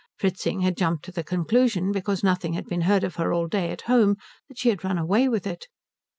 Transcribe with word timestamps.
Fritzing 0.17 0.61
had 0.61 0.77
jumped 0.77 1.05
to 1.05 1.11
the 1.11 1.23
conclusion, 1.23 1.91
because 1.91 2.23
nothing 2.23 2.53
had 2.53 2.65
been 2.65 2.81
heard 2.89 3.03
of 3.03 3.17
her 3.17 3.31
all 3.31 3.45
day 3.47 3.69
at 3.69 3.81
home, 3.81 4.15
that 4.47 4.57
she 4.57 4.69
had 4.69 4.83
run 4.83 4.97
away 4.97 5.29
with 5.29 5.45
it. 5.45 5.67